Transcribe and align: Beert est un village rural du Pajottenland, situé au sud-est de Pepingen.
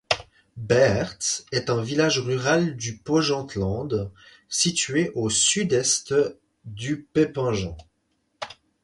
Beert 0.57 1.43
est 1.51 1.69
un 1.69 1.83
village 1.83 2.17
rural 2.17 2.75
du 2.75 2.97
Pajottenland, 2.97 4.09
situé 4.49 5.11
au 5.13 5.29
sud-est 5.29 6.15
de 6.65 7.05
Pepingen. 7.13 7.75